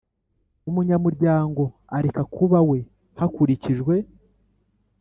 Umunyamuryango 0.69 1.63
areka 1.97 2.21
kuba 2.35 2.59
we 2.69 2.79
hakurikijwe 3.19 3.95